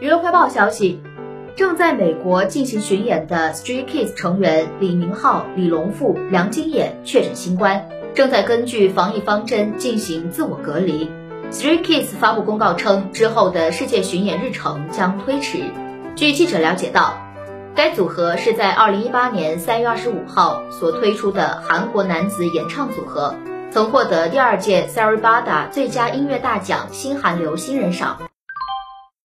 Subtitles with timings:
[0.00, 1.00] 娱乐快报消息，
[1.56, 11.10] 正在美国进行巡演的 Stray Kids 成员李明浩、李龙富、梁金衍确诊新冠，正在根据防疫方针进行自我隔离。
[11.50, 15.64] Stray Kids 发布公告称，之后的世界巡演日程将推迟。
[16.14, 17.18] 据记者了解到，
[17.74, 23.34] 该组合是在2018年3月25号所推出的韩国男子演唱组合，
[23.72, 28.27] 曾获得第二届 Saribada 最佳音乐大奖新韩流新人赏。